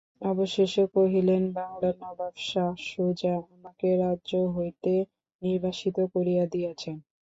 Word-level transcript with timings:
অবেশেষে 0.23 0.83
কহিলেন, 0.95 1.43
বাংলার 1.57 1.95
নবাব 2.01 2.35
শা 2.47 2.65
সুজা 2.87 3.33
আমাকে 3.47 3.87
রাজ্য 4.03 4.31
হইতে 4.55 4.93
নির্বাসিত 5.41 5.97
করিয়া 6.13 6.43
দিয়াছেন। 6.53 6.97